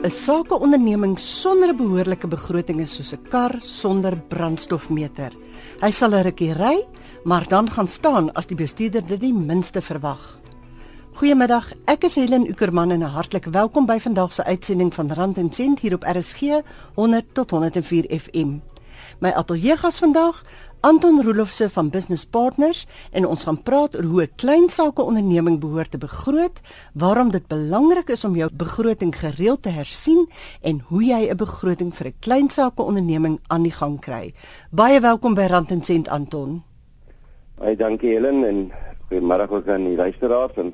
[0.00, 5.32] 'n Sakeonderneming sonder 'n behoorlike begroting is soos 'n kar sonder brandstofmeter.
[5.82, 6.86] Hy sal 'n rukkie ry,
[7.24, 10.38] maar dan gaan staan as die bestuurder dit die minste verwag.
[11.12, 15.36] Goeiemiddag, ek is Helen Ukerman en 'n hartlike welkom by vandag se uitsending van Rand
[15.36, 16.62] en Sent hier op RSG
[16.94, 18.69] 100 tot 104 FM.
[19.20, 20.38] My ateljeegas vandag,
[20.80, 25.60] Anton Roelofse van Business Partners en ons gaan praat oor hoe 'n klein sake onderneming
[25.60, 26.60] behoort te begroot,
[26.94, 30.28] waarom dit belangrik is om jou begroting gereeld te hersien
[30.62, 34.32] en hoe jy 'n begroting vir 'n klein sake onderneming aan die gang kry.
[34.70, 36.62] Baie welkom by Rand en Sent Anton.
[37.58, 38.72] Baie dankie Helen en
[39.10, 40.72] goeiemôre ook aan die luisteraars en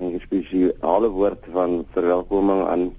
[0.00, 2.92] 'n spesiale woord van verwelkoming aan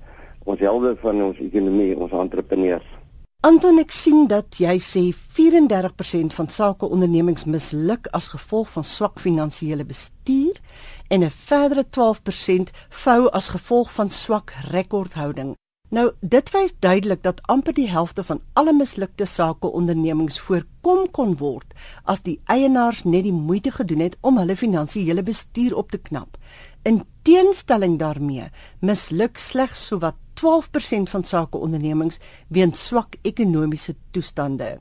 [0.44, 2.99] ons helde van ons ekonomie, ons entrepreneurs.
[3.40, 9.86] Anton ek sien dat jy sê 34% van sakeondernemings misluk as gevolg van swak finansiële
[9.88, 10.60] bestuur
[11.08, 12.74] en 'n verdere 12%
[13.04, 15.56] vou as gevolg van swak rekordhouding.
[15.90, 21.74] Nou, dit wys duidelik dat amper die helfte van alle mislukte sakeondernemings voorkom kon word
[22.04, 26.38] as die eienaars net die moeite gedoen het om hulle finansiële bestuur op te knap.
[26.84, 34.78] In teenstelling daarmee, misluk slegs sowat 12% van sakeondernemings weens swak ekonomiese toestande.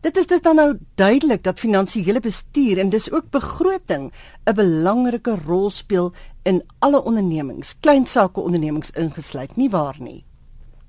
[0.00, 4.12] Dit is dus dan nou duidelik dat finansiële bestuur en dis ook begroting
[4.44, 10.24] 'n belangrike rol speel in alle ondernemings, klein sakeondernemings ingesluit, nie waar nie?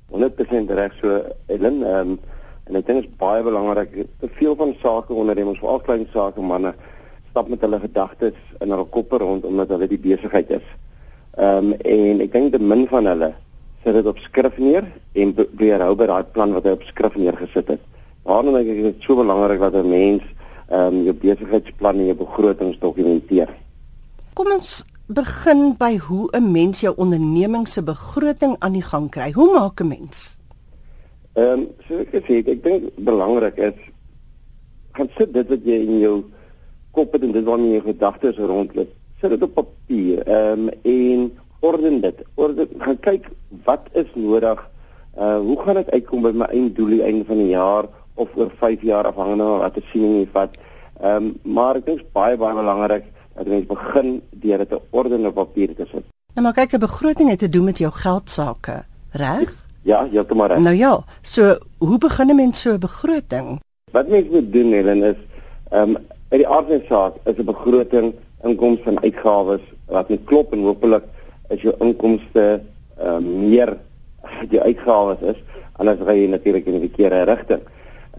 [0.09, 2.19] 100% reg so Ellen, um,
[2.63, 4.07] en ek dink dit is baie belangrik.
[4.19, 6.73] Te veel van sakeondernemings, veral klein sakemanne,
[7.29, 10.67] stap met hulle gedagtes in hulle koppe rond omdat hulle die besigheid is.
[11.39, 13.33] Ehm um, en ek dink te min van hulle
[13.83, 17.15] sit dit op skrif neer en probeer hou by daai plan wat hy op skrif
[17.15, 17.81] neergesit het.
[18.25, 20.23] Daarom dink ek dit is so belangrik dat 'n mens
[20.69, 23.49] ehm um, jou besigheidsplan en jou begrotings dokumenteer.
[24.33, 29.31] Kom ons begin by hoe 'n mens jou onderneming se begroting aan die gang kry.
[29.31, 30.37] Hoe maak 'n mens?
[31.33, 33.77] Ehm um, so ek sê ek dink belangrik is
[34.91, 36.23] gaan sit dit wat jy in jou
[36.91, 38.89] kop het en dit waarmee jy gedagtes rondloop.
[39.21, 40.23] Sit dit op papier.
[40.27, 42.21] Ehm um, en orden dit.
[42.35, 43.29] Orden gaan kyk
[43.63, 44.59] wat is nodig.
[45.17, 48.81] Uh hoe gaan ek uitkom by my einddoel einde van die jaar of oor 5
[48.81, 50.57] jaar afhangende van wat ek sien en wat.
[51.01, 53.05] Ehm um, maar ek dink baie baie belangrik
[53.35, 56.05] dat jy begin deur dit 'n orde op papier te sit.
[56.33, 59.49] Nou maar kyk 'n begroting het te doen met jou geld sake, reg?
[59.83, 60.59] Ja, heeltemal reg.
[60.59, 63.59] Nou ja, so hoe begin 'n mens so 'n begroting?
[63.91, 65.19] Wat mens moet doen Helen is
[65.69, 65.97] ehm um,
[66.29, 68.13] uit die aard van die saak is 'n begroting
[68.43, 71.03] inkomste en uitgawes wat moet klop en hopelik
[71.51, 72.45] is jou inkomste
[73.01, 73.75] uh, meer
[74.51, 75.39] die uitgawes is
[75.81, 77.63] anders ry jy natuurlik in die verkeerde rigting.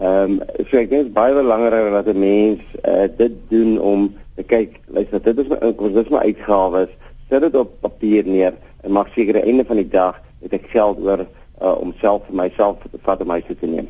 [0.01, 4.43] Ehm um, so ek dink baie belangrik dat 'n mens uh, dit doen om te
[4.43, 6.93] kyk, luister, dit is my inkomste, dit is my uitgawes,
[7.29, 10.53] sit dit op papier neer en maak seker aan die einde van die dag het
[10.53, 11.27] ek geld oor
[11.63, 13.89] uh, om self vir myself te vat om my te neem.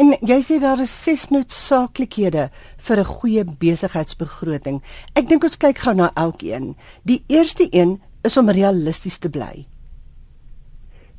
[0.00, 2.48] En jy sê daar is ses noodsaaklikhede
[2.86, 4.80] vir 'n goeie besigheidsbegroting.
[5.14, 6.76] Ek dink ons kyk gou na elkeen.
[7.04, 9.66] Die eerste een is om realisties te bly.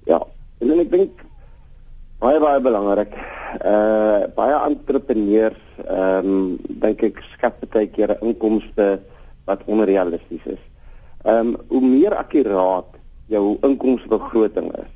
[0.05, 0.19] Ja,
[0.59, 1.21] en ek dink
[2.19, 3.13] baie baie belangrik.
[3.61, 8.99] Uh baie entrepreneurs ehm um, dink ek skat baie keer inkomste
[9.45, 10.63] wat onrealisties is.
[11.25, 12.97] Ehm um, hoe meer akkuraat
[13.27, 14.91] jou inkomstebegroting is,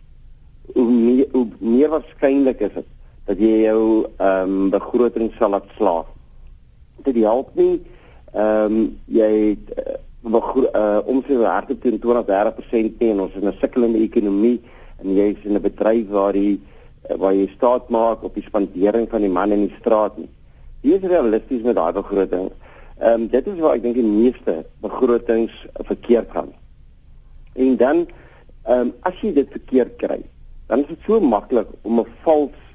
[0.74, 2.88] hoe meer hoe meer waarskynlik is dit
[3.28, 6.08] dat jy jou ehm um, begroting sal laat slaag.
[7.04, 7.82] Dit help nie
[8.34, 13.50] ehm um, jy uh, uh, om sy harte teen 20-30% nie en ons is in
[13.50, 14.60] 'n sukkelende ekonomie
[15.04, 16.60] en jy is in 'n bedryf waar die
[17.10, 20.30] uh, waar jy staat maak op die spandering van die man in die straat nie.
[20.82, 22.52] Wees realisties met daai begroting.
[23.00, 26.54] Ehm um, dit is waar ek dink die meeste begrotings verkeerd gaan.
[27.56, 28.08] En dan
[28.64, 30.22] ehm um, as jy dit verkeerd kry,
[30.68, 32.67] dan is dit so maklik om 'n vals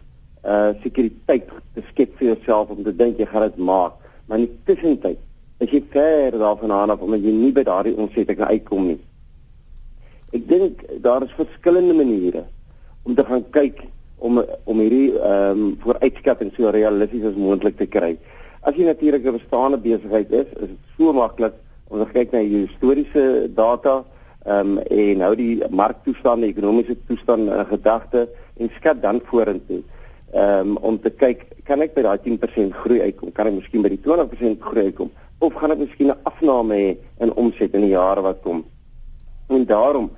[0.42, 3.94] uh sekuriteit te skep vir jouself om te dink jy gaan dit maak,
[4.26, 5.18] maar in die tussentyd
[5.62, 8.98] is jy ver daarvan af omdat jy nie by daardie omsetting uitkom nie.
[10.34, 12.46] Ek dink daar is verskillende maniere
[13.06, 13.84] om te gaan kyk
[14.18, 18.16] om om hierdie ehm um, vooruitskatting so realisties as moontlik te kry.
[18.62, 21.54] As jy natuurlik 'n bestaande besigheid is, is dit so maklik
[21.88, 24.04] om te kyk na jou historiese data
[24.46, 28.28] ehm um, en nou die marktoestand, die ekonomiese toestand in gedagte
[28.58, 29.82] en skat dan vorentoe
[30.32, 33.88] um, om te kyk kan ek by daai 10% groei uitkom kan ek miskien by
[33.88, 37.94] die 20% groei uitkom of gaan ek miskien 'n afname hê in omset in die
[37.94, 38.64] jare wat kom
[39.48, 40.10] en daarom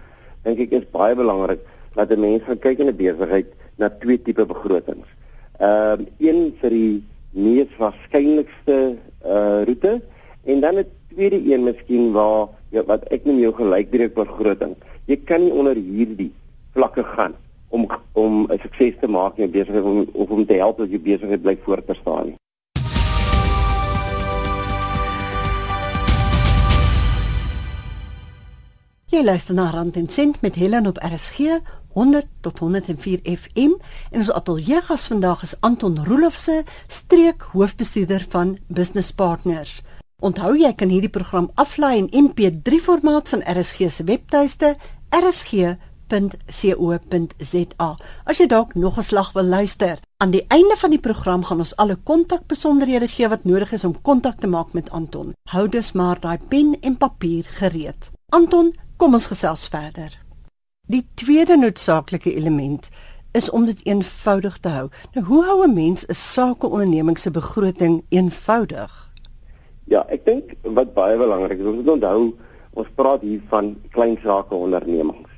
[0.44, 1.60] dink ek is baie belangrik
[1.94, 3.46] dat 'n mens gaan kyk in 'n besigheid
[3.78, 5.08] na twee tipe begrotings.
[5.58, 8.96] Ehm um, een vir die mees waarskynlikste
[9.26, 10.00] uh roete
[10.44, 14.74] en dan 'n tweede een miskien waar jy wat ek noem jou gelykbreek begroting.
[15.06, 16.32] Jy kan nie onder hierdie
[16.72, 17.34] vlakke gaan
[17.74, 21.00] om om 'n sukses te maak in besigheid om of om te help dat jou
[21.00, 22.36] besigheid bly voortbestaan nie.
[29.14, 31.38] Jy luister na Rand en Sent met Helen op RSG
[31.92, 33.74] 100 tot 104 FM
[34.10, 39.82] en ons ateljee gas vandag is Anton Roelofse, streek hoofbestuurder van Business Partners.
[40.18, 44.76] Onthou jy kan hierdie program aflaai in MP3 formaat van RSG se webtuiste
[45.10, 45.76] rsg
[46.14, 47.88] www.co.za.
[48.24, 51.58] As jy dalk nog 'n slag wil luister, aan die einde van die program gaan
[51.58, 55.32] ons alle kontakbesonderhede gee wat nodig is om kontak te maak met Anton.
[55.50, 58.10] Hou dus maar daai pen en papier gereed.
[58.28, 60.22] Anton, kom ons gesels verder.
[60.86, 62.88] Die tweede noodsaaklike element
[63.32, 64.88] is om dit eenvoudig te hou.
[65.12, 69.10] Nou, hoe hou 'n mens 'n sakeonderneming se begroting eenvoudig?
[69.84, 72.34] Ja, ek dink wat baie belangrik is, ons moet onthou
[72.70, 75.33] ons praat hier van klein sake ondernemings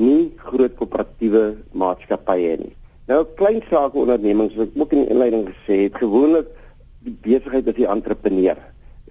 [0.00, 2.74] nie groot koöperatiewe maatskappye nie.
[3.06, 6.48] Nou klein sake ondernemings wat ook in die inleiding gesê het, gewoonlik
[7.04, 8.58] die besigheid as die entrepreneur.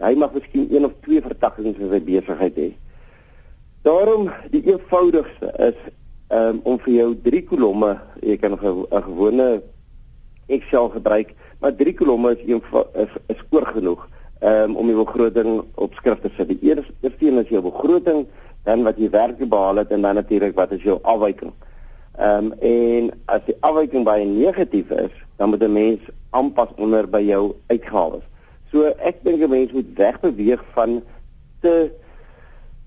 [0.02, 2.72] Hy mag miskien een of twee vertakkings in sy besigheid hê.
[3.86, 5.78] Daarom die eenvoudigste is
[6.34, 7.94] um, om vir jou drie kolomme,
[8.24, 9.62] jy kan 'n gewone
[10.48, 12.62] Excel gebruik, maar drie kolomme is een
[12.94, 14.08] is, is skoor genoeg
[14.42, 16.48] um, om die begroting op skrif te sit.
[16.48, 18.26] Die eerste een is jou begroting
[18.63, 21.54] dan wat jy werklik behaal het en dan natuurlik wat is jou afwyking.
[22.18, 26.00] Ehm um, en as die afwyking baie negatief is, dan moet 'n mens
[26.30, 28.24] aanpas onder by jou uitgawes.
[28.71, 31.01] So ek dink 'n mens moet wegbeweeg van
[31.62, 31.92] te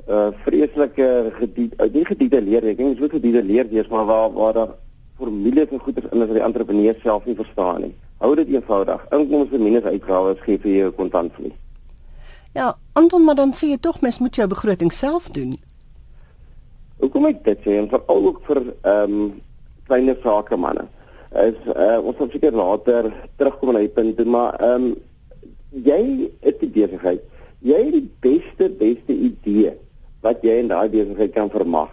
[0.09, 2.65] uh vreeslike gediet uit die gedetaileerd.
[2.65, 4.75] Ek dink dit is goed gedetaileerd wees, maar waar waar daar
[5.17, 7.95] formules en goeders in is wat die entrepreneur self nie verstaan nie.
[8.19, 9.07] Hou dit eenvoudig.
[9.11, 11.53] Inkomste minus uitgawes gee vir jou kontantvloei.
[12.53, 15.57] Ja, Anton, maar dan sê jy tog mens moet jou begroting self doen.
[17.01, 19.33] Hoekom ek dit sê en veral ook vir ehm um,
[19.87, 20.87] kleine sake manne.
[21.37, 24.95] Is uh, ons sal seker later terugkom na die punt, maar ehm um,
[25.87, 27.23] jy het die besigheid.
[27.67, 29.75] Jy het die beste beste idee
[30.25, 31.91] wat jy in daai besigheid kan vermag.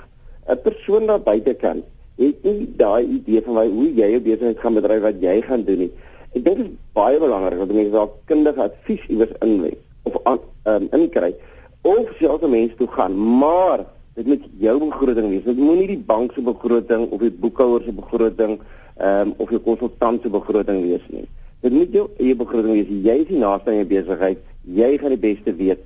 [0.48, 1.84] 'n Persoon daar buite kan
[2.18, 5.80] het nie daai idee van hoe jy jou besigheid gaan bedryf wat jy gaan doen
[5.86, 5.92] nie.
[6.34, 9.74] Ek dink dit is baie belangrik dat mense daar kundige advies iewers inlê
[10.04, 11.34] of aan um, inkry
[11.82, 15.46] of selfs 'n mens toe gaan, maar dit moet jou begroting wees.
[15.46, 18.60] Dit moenie die bank se begroting of die boekhouer se begroting
[18.94, 21.26] ehm um, of jou konsultant se begroting wees nie.
[21.66, 22.92] Dit moet jou eie begroting wees.
[23.08, 24.44] Jy is die naaste aan jou besigheid.
[24.62, 25.82] Jy gaan die beste weet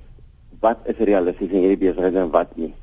[0.60, 2.74] wat is realisties in hierdie besigheid en wat nie.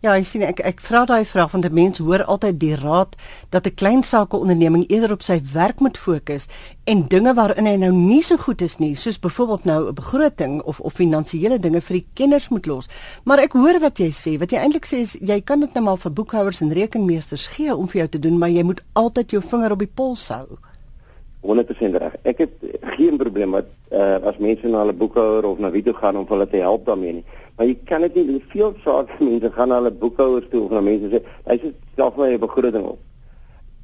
[0.00, 3.18] Ja, ek sien ek ek vra daai vraag van die mens hoor altyd die raad
[3.52, 6.48] dat 'n klein sake onderneming eerder op sy werk moet fokus
[6.86, 10.62] en dinge waarin hy nou nie so goed is nie, soos byvoorbeeld nou 'n begroting
[10.62, 12.88] of of finansiële dinge vir die kinders moet los.
[13.24, 14.38] Maar ek hoor wat jy sê.
[14.38, 17.46] Wat jy eintlik sê is jy kan dit net nou maar vir boekhouers en rekenmeesters
[17.46, 20.28] gee om vir jou te doen, maar jy moet altyd jou vinger op die pols
[20.28, 20.58] hou.
[21.42, 22.16] 100% reg.
[22.22, 25.94] Ek het geen probleem met uh, as mense na hulle boekhouer of na wie toe
[25.94, 27.24] gaan om hulle te help daarmee nie.
[27.60, 30.80] Maar jy kan dit nie veel sake mense gaan na hulle boekhouers toe of na
[30.80, 32.98] mense sê, "Hy sê self my begroting op."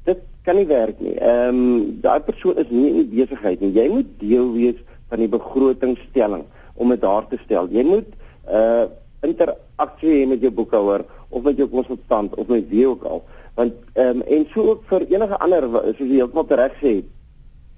[0.05, 1.13] Dit kan nie werk nie.
[1.13, 3.71] Ehm um, daai persoon is nie in besigheid nie.
[3.73, 4.79] Jy moet deel wees
[5.09, 6.43] van die begrotingstelling
[6.73, 7.67] om dit daar te stel.
[7.69, 8.07] Jy moet
[8.49, 8.85] uh
[9.21, 13.23] interaksie hê met jou boekhouer of met jou konsultant of met wie ook al.
[13.53, 17.03] Want ehm um, en so ook vir enige ander soos jy heeltemal reg sê,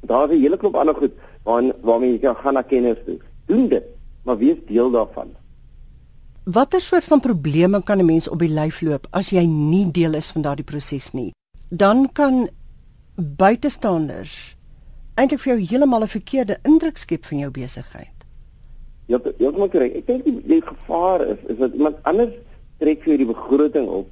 [0.08, 1.12] daar is 'n hele klop ander goed
[1.44, 3.20] waar waarmee jy kan gaan na kennis toe.
[3.46, 3.84] Doen dit,
[4.24, 5.36] maar wees deel daarvan.
[6.50, 10.14] Watter soort van probleme kan 'n mens op die lyf loop as jy nie deel
[10.14, 11.34] is van daardie proses nie?
[11.70, 12.50] Dan kan
[13.16, 14.56] buitestanders
[15.16, 18.18] eintlik vir jou heeltemal 'n verkeerde indruk skep van jou besigheid.
[19.06, 19.94] Ja, jy moet reg.
[19.94, 22.34] Ek dink die, die gevaar is is dat iemand anders
[22.78, 24.08] trek vir die begroting op.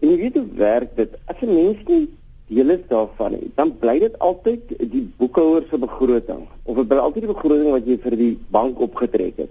[0.00, 1.10] En jy weet hoe werk dit?
[1.24, 2.08] As 'n mens nie
[2.46, 6.98] deel is daarvan nie, dan bly dit altyd die boekhouer se begroting of dit bly
[6.98, 9.50] altyd die begroting wat jy vir die bank opgetrek het.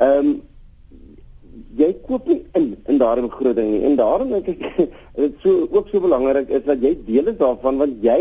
[0.00, 0.42] Ehm um,
[1.78, 3.82] jy koop nie in in daardie begroting nie.
[3.88, 4.90] En daarom dink ek
[5.22, 8.20] dit so ook so belangrik is dat jy deel is daarvan want jy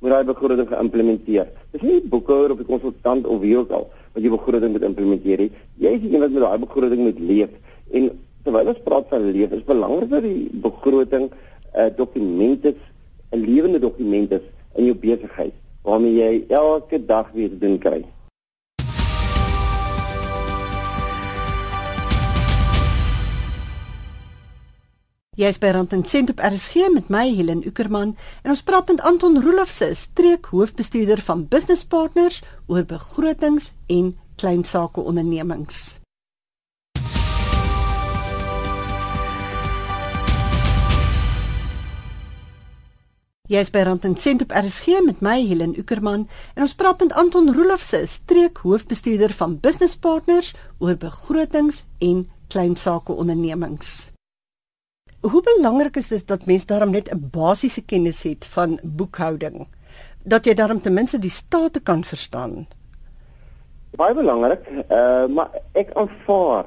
[0.00, 1.48] moet daai begroting geïmplementeer.
[1.72, 5.46] Dis nie boekhouer of die konsultant of wie ook al wat jy begroting moet implementeer
[5.46, 5.50] nie.
[5.80, 7.54] Jy is die een wat met daai begroting moet leef.
[7.90, 8.10] En
[8.44, 12.80] terwyl ons praat van leef, is belangrik dat die begroting 'n uh, dokument is,
[13.32, 14.44] 'n lewende dokument is
[14.76, 18.04] in jou besigheid waarmee jy elke dag weer doen kry.
[25.34, 28.12] Jy is by Rand en Sent op RSG met my Helen Ukerman
[28.44, 32.38] en ons praat met Anton Roelofse, streek hoofbestuurder van Business Partners
[32.70, 35.98] oor begrotings en klein sake ondernemings.
[43.50, 47.02] Jy is by Rand en Sent op RSG met my Helen Ukerman en ons praat
[47.02, 54.13] met Anton Roelofse, streek hoofbestuurder van Business Partners oor begrotings en kleinsake ondernemings.
[55.24, 59.66] Hoe belangrik is dit dat mens daarom net 'n basiese kennis het van boekhouding?
[60.22, 62.66] Dat jy daarom ten minste die state kan verstaan?
[63.90, 66.64] Baie belangrik, uh, maar ek aanvaar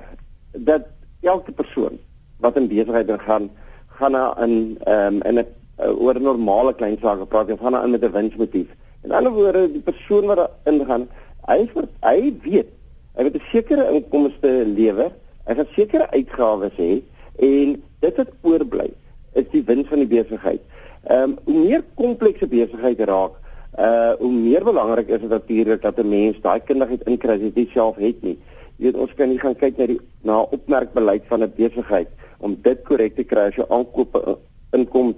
[0.52, 0.82] dat
[1.22, 2.00] elke persoon
[2.38, 3.50] wat in besigheid gaan,
[3.88, 5.46] gaan na in ehm um, in 'n
[5.80, 8.68] uh, oor normale klein sake praat jy van 'n met 'n winsmotief.
[9.04, 11.10] In ander woorde, die persoon wat daarin gaan,
[11.46, 11.70] hy
[12.02, 12.68] hy weet,
[13.14, 15.12] hy het 'n sekere inkomste lewer,
[15.46, 17.02] hy het sekere uitgawes hê
[17.36, 18.89] en dit wat oorbly
[19.34, 20.62] is die wins van die besigheid.
[21.08, 23.38] Ehm um, hoe meer komplekse besigheid raak,
[23.77, 27.70] uh hoe meer belangrik is dit natuurlik dat 'n mens daai kundigheid inkry as jy
[27.74, 28.38] self het nie.
[28.77, 32.08] Jy weet ons kan nie gaan kyk na die na opmerkbeleid van 'n besigheid
[32.39, 34.38] om dit korrek te kry as jy aankope
[34.74, 35.16] inkom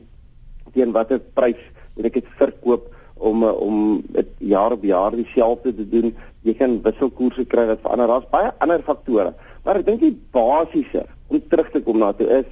[0.74, 1.62] teen watter prys
[1.96, 6.16] moet ek dit verkoop om eh, om dit jaar op jaar dieselfde te doen.
[6.42, 8.08] Jy kan wisselkoerse kry wat verander.
[8.08, 9.34] Daar's baie ander faktore.
[9.64, 12.48] Maar ek dink die basiese om terug te kom na toe is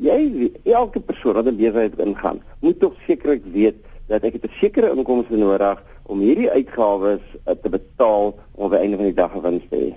[0.00, 3.76] jy elke persoon wat in besigheid ingaan, moet tog sekerlik weet
[4.08, 8.80] dat ek 'n sekere inkomste nodig om hierdie uitgawes eh, te betaal om op die
[8.80, 9.94] einde van die dag 'n wins te hê.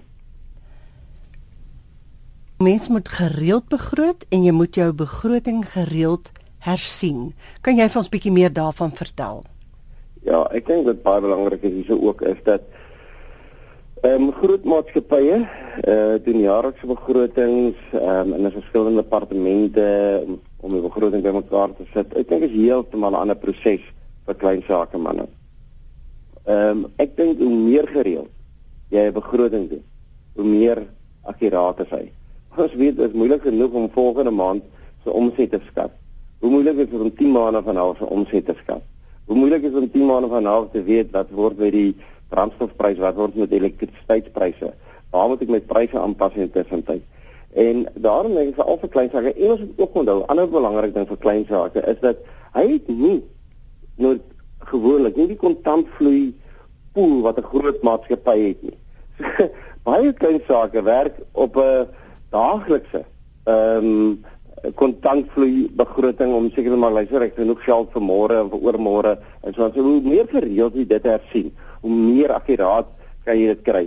[2.58, 7.36] Mens moet gereeld begroot en jy moet jou begroting gereeld hersien.
[7.62, 9.44] Kan jy vir ons bietjie meer daarvan vertel?
[10.26, 12.62] Ja, ek dink wat baie belangrik is hierso ook is dat
[14.02, 19.86] ehm um, groot maatskappye uh, doen jaarlikse begrotings ehm um, in verskillende departemente
[20.26, 22.14] om, om die begroting bymekaar te sit.
[22.14, 23.82] Ek dink is heeltemal 'n ander proses
[24.26, 25.26] vir klein sake manne.
[26.46, 28.30] Ehm um, ek dink hoe meer gereeld
[28.94, 29.84] jy 'n begroting doen,
[30.36, 30.84] hoe meer
[31.24, 32.12] akkuraat is hy.
[32.58, 34.64] Ons weet dit is moeilik genoeg om volgende maand
[35.04, 35.92] se omset te skat.
[36.40, 38.84] Hoe moeilik is dit om 10 maande van half se omset te skat?
[39.26, 41.96] Hoe moeilik is dit om 10 maande van half te weet wat word by die
[42.30, 44.74] brandstofprys, wat word met elektrisiteitspryse?
[45.12, 47.04] Waar moet ek my pryse aanpas in tussentyd?
[47.58, 50.94] En daarom ek vir al vir klein sake, en ons moet ook onthou, ander belangrike
[50.94, 52.20] ding vir klein sake is dat
[52.58, 53.22] hy het nie
[53.98, 54.18] nou
[54.70, 56.34] gewoonlik nie die kontantvloei
[56.94, 58.78] pool wat 'n groot maatskappy het nie.
[59.88, 61.88] Baie klein sake werk op 'n
[62.32, 63.06] daaglikse
[63.48, 64.26] ehm um,
[64.76, 69.14] kontantvloei begroting om seker te maak luister ek genoeg geld vir môre en vir oormôre
[69.44, 72.88] en so so hoe meer gereeld jy dit hersien hoe meer akkuraat
[73.26, 73.86] kan jy dit kry.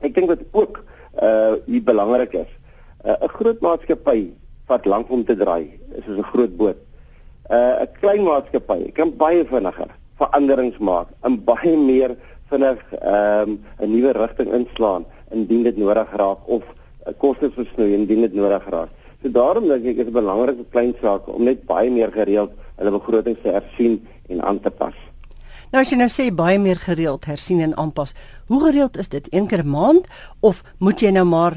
[0.00, 0.82] Ek dink wat ook
[1.22, 2.50] uh hier belangrik is
[3.04, 4.32] uh, 'n uh, groot maatskappy
[4.66, 6.78] vat lank om te draai is soos 'n groot boot.
[7.50, 9.90] Uh 'n klein maatskappy kan baie vinniger
[10.20, 12.16] veranderings maak en baie meer
[12.50, 18.20] vinnig um, 'n nuwe rigting inslaan indien dit nodig raak of uh, kostes versnoei indien
[18.20, 18.90] dit nodig raak.
[19.22, 22.52] So daarom dink ek dit is belangrik vir klein sake om net baie meer gereeld
[22.76, 24.96] hulle begrotings te hersien en aan te pas.
[25.72, 28.12] Nou as jy nou sê baie meer gereeld hersien en aanpas,
[28.52, 29.28] hoe gereeld is dit?
[29.32, 30.08] Een keer 'n maand
[30.40, 31.56] of moet jy nou maar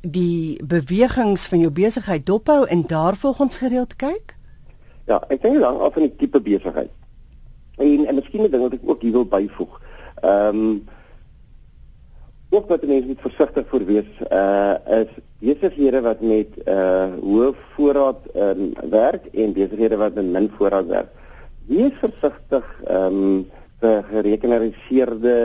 [0.00, 4.36] die bewegings van jou besigheid dophou en daarvolgens gereeld kyk?
[5.06, 6.90] Ja, ek dink dan af van die tipe besigheid.
[7.76, 9.80] En en miskien 'n ding wat ek ook hier wil byvoeg.
[10.20, 10.84] Ehm um,
[12.50, 15.08] ook wat mense moet versigtig voor wees uh is
[15.38, 21.15] besighede wat met uh hoë voorraad um, werk en besighede wat met min voorraad werk.
[21.66, 23.46] Wees versigtig um
[23.82, 25.38] vir gerekenariseerde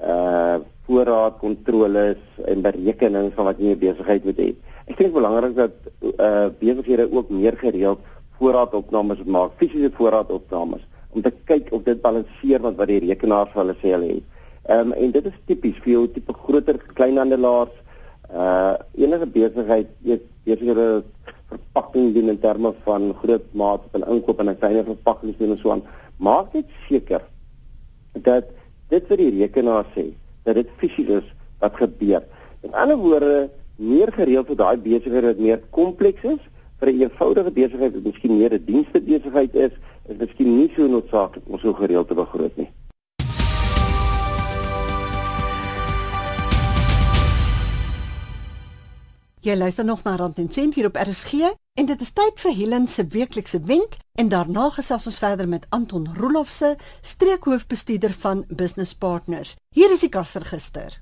[0.00, 0.58] uh
[0.90, 4.48] voorraadkontroles en berekenings van wat jy besigheid moet hê.
[4.90, 5.76] Ek dink belangrik dat
[6.16, 8.00] uh besighede ook meer gereeld
[8.40, 10.82] voorraadopnames maak, fisiese voorraadopnames
[11.14, 14.26] om te kyk of dit balanseer met wat die rekenaar vir hulle sê hulle het.
[14.70, 17.76] Ehm um, en dit is tipies vir jou tipe groter kleinhandelaars.
[18.32, 21.02] Uh enige besigheid, jy besighede
[21.72, 25.70] verpakking doen in terme van groot maat van inkoop en kleiner verpakkings doen en so
[25.70, 25.82] aan.
[26.18, 27.22] Maak net seker
[28.12, 28.50] dat
[28.90, 30.10] dit vir die rekenaar sê
[30.44, 31.28] dat dit fisies is
[31.60, 32.24] wat gebeur.
[32.62, 36.42] In ander woorde, meer gereeld vir daai besighede wat meer kompleks is
[36.80, 39.72] vir 'n eenvoudige besigheid wat miskien meer 'n dienste besigheid is,
[40.08, 42.68] is miskien nie so noodsaaklik om so gereeld te begroot nie.
[49.40, 51.32] Jy luister nog na Rand en Sent hier op RSG
[51.80, 55.64] en dit is tyd vir Helen se weeklikse wenk en daarna gesels ons verder met
[55.72, 59.56] Anton Rolofse, streekhoofbestuurder van Business Partners.
[59.72, 61.00] Hier is die kasregister.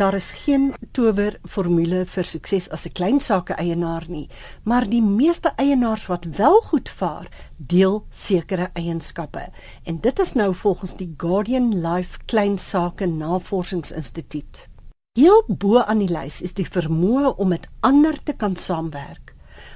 [0.00, 4.28] Daar is geen tower formule vir sukses as 'n klein sake eienaar nie,
[4.64, 9.52] maar die meeste eienaars wat wel goed vaar, deel sekere eienskappe.
[9.84, 14.68] En dit is nou volgens die Guardian Life Klein Sake Navorsingsinstituut.
[15.12, 19.34] Heel bo aan die lys is die vermoë om met ander te kan saamwerk.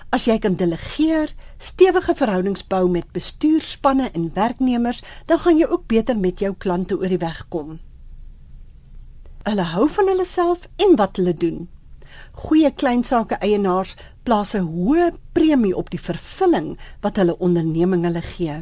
[0.08, 5.86] As jy kan delegeer, stewige verhoudings bou met bestuurspanne en werknemers, dan gaan jy ook
[5.86, 7.80] beter met jou klante oor die weg kom.
[9.44, 11.64] Hulle hou van hulle self en wat hulle doen.
[12.44, 13.90] Goeie kleinsaake eienaars
[14.24, 18.56] plaas 'n hoë premie op die vervulling wat hulle onderneming hulle gee.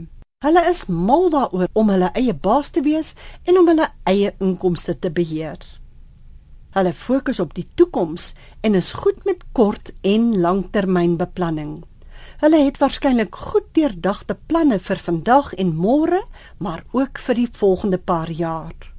[0.45, 4.99] Hulle is mal daaroor om hulle eie baas te wees en om hulle eie inkomste
[4.99, 5.59] te beheer.
[6.75, 11.85] Hulle fokus op die toekoms en is goed met kort en langtermynbeplanning.
[12.43, 16.23] Hulle het waarskynlik goed deurdagte planne vir vandag en môre,
[16.59, 18.92] maar ook vir die volgende paar jaar.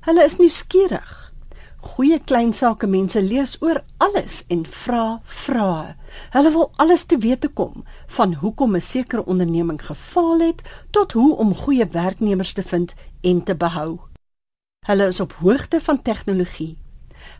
[0.00, 1.16] Hulle is nuuskierig.
[1.84, 5.90] Goeie kleinsaake mense lees oor alles en vra vrae.
[6.32, 7.84] Hulle wil alles te wete kom,
[8.16, 13.42] van hoekom 'n sekere onderneming gefaal het tot hoe om goeie werknemers te vind en
[13.42, 13.98] te behou.
[14.86, 16.76] Hulle is op hoogte van tegnologie.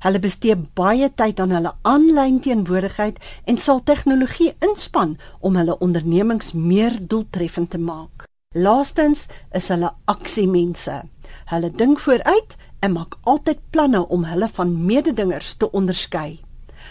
[0.00, 6.52] Hulle bestee baie tyd aan hulle aanlyn teenwoordigheid en sal tegnologie inspann om hulle ondernemings
[6.52, 8.29] meer doeltreffend te maak.
[8.55, 11.02] Laastens is hulle aksiemense.
[11.45, 16.41] Hulle dink vooruit en maak altyd planne om hulle van mededingers te onderskei.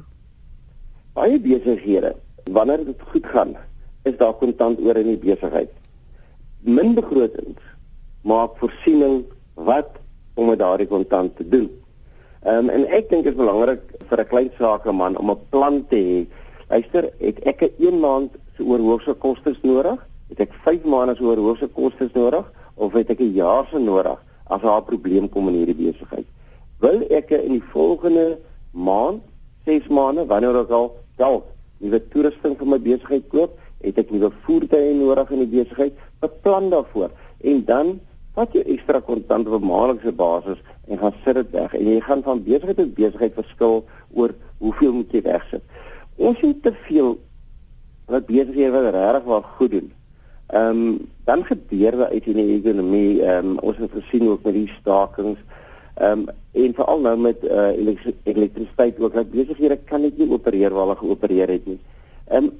[1.13, 2.15] Baie besighede,
[2.49, 3.53] wanneer dit goed gaan,
[4.01, 5.69] is daar kontant oor in die besigheid.
[6.65, 7.61] Min begrotings
[8.25, 9.21] maak voorsiening
[9.53, 9.99] wat
[10.33, 11.69] om met daardie kontant te doen.
[12.45, 15.85] Ehm um, en ek dink dit is belangrik vir 'n klein sakeman om 'n plan
[15.89, 16.19] te hê.
[16.69, 19.97] Luister, het ek 'n 1 maand se oorhoofse kostes nodig?
[20.29, 22.45] Het ek 5 maande se oorhoofse kostes nodig
[22.75, 26.25] of het ek 'n jaar se nodig as daar 'n probleem kom in hierdie besigheid?
[26.79, 28.37] Wil ek in die volgende
[28.71, 29.21] maand,
[29.65, 31.45] 6 maande, wanneer ek al dalk
[31.79, 36.69] nuwe toerusting vir my besigheid koop, het ek nuwe voertuie nodig in die besigheid, beplan
[36.69, 37.09] daarvoor
[37.41, 37.99] en dan
[38.37, 41.99] vat jy ekstra kontant op 'n maandelikse basis en gaan sit dit weg en jy
[42.05, 45.63] gaan van besigheid tot besigheid verskil oor hoeveel moet jy wegsit.
[46.15, 47.17] Ons het te veel
[48.07, 49.91] wat besighede wat regtig wat goed doen.
[50.47, 54.43] Ehm um, dan gebeur we uit in die ekonomie ehm um, ons het gesien ook
[54.47, 55.39] met die stakings
[55.95, 57.67] ehm um, en veral nou met uh,
[58.25, 61.79] elektrisiteit ook dat besighede kan net nie opereer waar hulle geopereer het nie.
[62.27, 62.53] Ehm um,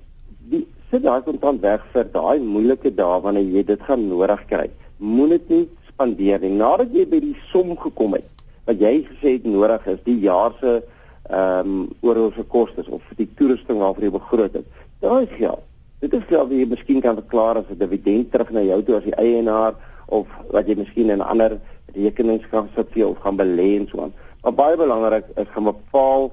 [0.52, 4.68] die sit daai kontant weg vir daai moeilike dae wanneer jy dit gaan nodig kry
[4.98, 5.66] moet dit nie
[5.98, 6.54] spandeer nie.
[6.54, 8.30] Nadat jy by die som gekom het
[8.68, 10.82] wat jy gesê het nodig is, die jaar se
[11.28, 14.68] ehm um, oorhoofse kostes of die toerusting waarvoor jy begroot het.
[15.04, 15.64] Daai geld.
[16.00, 18.96] Dit is geld wat jy miskien kan verklaar as 'n dividend terug na jou toe
[18.96, 19.74] as die eienaar
[20.08, 21.60] of wat jy miskien in 'n ander
[21.96, 24.14] rekenings kan sit vir of gaan belê en so aan.
[24.44, 26.32] Maar baie belangrik is om bepaal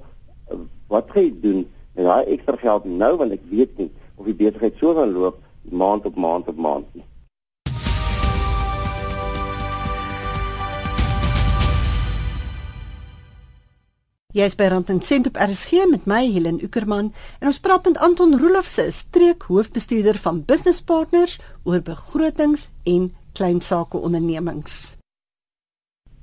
[0.88, 4.74] wat jy doen met daai ekstra geld nou want ek weet nie of die besigheid
[4.78, 7.04] so gaan loop maand op maand op maand nie.
[14.34, 17.84] Jy is by Rand en Sent op RSG met my Helen Ukerman en ons praat
[17.86, 24.96] met Anton Roelofse, streek hoofbestuurder van Business Partners oor begrotings en klein sake ondernemings.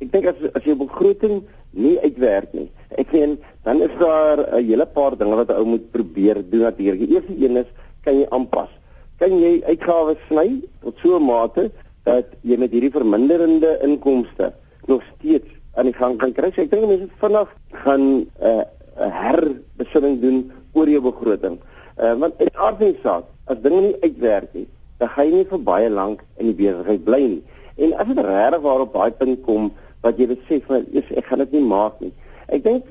[0.04, 1.40] Ek dink as as jy begroting
[1.72, 2.68] nie uitwerk nie,
[3.00, 6.68] ek sien dan is daar 'n hele paar dinge wat 'n ou moet probeer doen
[6.68, 7.08] natuurlik.
[7.08, 7.72] Die eerste een is
[8.04, 8.76] kan jy aanpas.
[9.24, 11.72] Kan jy uitgawes sny tot so 'n mate
[12.04, 14.52] dat jy met hierdie verminderende inkomste
[14.86, 16.52] nog steeds aan die gang kan kry.
[16.52, 17.50] So ek dink mense vinnig
[17.84, 18.64] gaan 'n uh,
[18.98, 21.60] herbesinning doen oor jou begroting.
[21.98, 24.68] Uh, want dit aard nie saak as dinge nie uitwerk nie,
[25.00, 27.44] dan gaan jy nie vir baie lank in die besigheid bly nie.
[27.78, 31.44] En as dit regtig waar op daai punt kom wat jy besef van ek gaan
[31.44, 32.14] dit nie maak nie.
[32.48, 32.86] Ek dink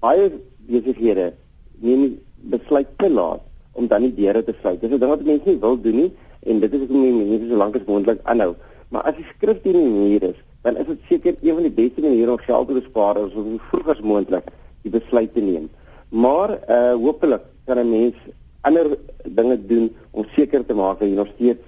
[0.00, 0.30] baie
[0.68, 1.32] besighede
[1.80, 2.18] neem
[2.50, 4.80] besluit te laat om dan nie deure te sluit.
[4.80, 6.12] Dis 'n ding wat mense nie wil doen nie
[6.46, 8.54] en dit is hoekom mense so lank as moontlik aanhou.
[8.90, 11.76] Maar as die skrif teen die muur is, dan is dit seker een van die
[11.76, 14.50] beste maniere om geld te bespaar as om so vroeg as moontlik
[14.82, 15.68] die besluit te neem.
[16.08, 18.16] Maar uh hopelik kan 'n mens
[18.60, 21.64] ander dinge doen om seker te maak dat jy nog steeds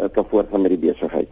[0.00, 1.28] uh, kan voortgaan met die besigheid.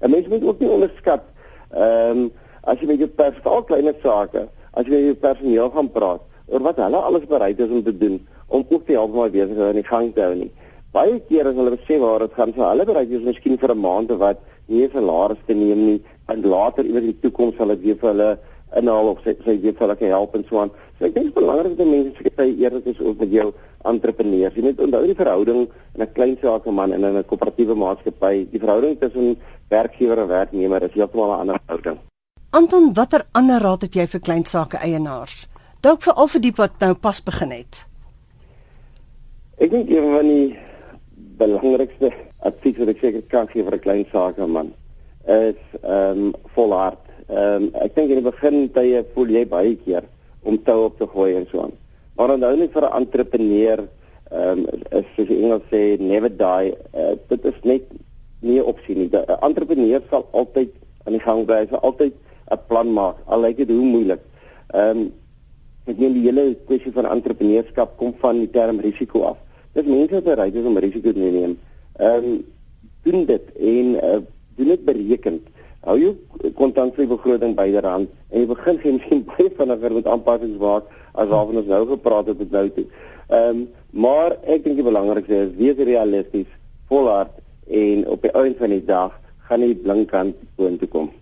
[0.00, 1.22] 'n Mens moet ook nie onderskat
[1.70, 2.30] ehm um,
[2.64, 6.62] as jy met jou personeel kleiner sake, as jy met jou personeel gaan praat oor
[6.64, 9.68] wat hulle alles bereid is om te doen om ook te help om my besigheid
[9.68, 10.50] aan die gang te hou nie.
[10.92, 13.80] Baie kere as hulle sê waar dit gaan, so hulle bereid is miskien vir 'n
[13.80, 17.56] maand of wat nie 'n salaris te neem nie en later iewers in die toekoms
[17.56, 18.30] sal dit weer vir hulle
[18.80, 20.72] inhaal of sê sê jy vir hulle kan help en so aan.
[20.98, 23.46] So ek dink dit is belangrik dat mense seker eerlik is ook met jou
[23.90, 24.56] entrepreneurs.
[24.56, 25.60] Jy moet onthou die verhouding
[25.94, 29.36] in 'n klein sakeman en in 'n koöperatiewe maatskappy, die verhouding tussen
[29.68, 31.98] werkgewer en werknemer is heeltemal 'n ander verhouding.
[32.50, 35.48] Anton, watter ander raad het jy vir klein sake eienaars?
[35.80, 37.86] Dalk vir al vir die wat nou pas begin het.
[39.58, 40.58] Ek dink een van die
[41.38, 44.72] belangrikste advies wat ek seker kan gee vir 'n klein sakeman
[45.26, 47.00] is ehm um, volhard.
[47.28, 50.04] Ehm um, ek dink in die begin tye voel jy baie keer
[50.44, 51.72] om tou op te gooi en so aan.
[52.16, 53.84] Maar onthou net vir 'n entrepreneur,
[54.30, 57.82] ehm um, as jy in Engels sê never die, uh, dit is net
[58.40, 59.08] nie 'n opsie nie.
[59.08, 60.70] 'n Entrepreneur sal altyd
[61.04, 62.12] aan die gang bly, sal altyd
[62.50, 64.20] 'n plan maak, al lyk dit hoe moeilik.
[64.74, 65.12] Ehm um,
[65.86, 69.36] ek dink die hele kwessie van entrepreneurskap kom van die term risiko af.
[69.72, 71.58] Dis mense wat bereid is om risiko te neem.
[71.98, 72.44] Ehm um,
[73.02, 74.20] doen dit en uh,
[74.56, 75.50] doen dit berekend
[75.84, 76.12] hou jou
[76.56, 81.60] kontantvrye begroting byderhand en jy begin geen sien baie vinniger met aanpassings maak as waarvan
[81.60, 82.86] ons nou gepraat het tot nou toe.
[83.28, 86.48] Ehm um, maar ek dink die belangrikste is wees realisties,
[86.90, 87.36] volhard
[87.70, 89.12] en op die einde van die dag
[89.46, 91.12] gaan jy blinkkant boontoe kom.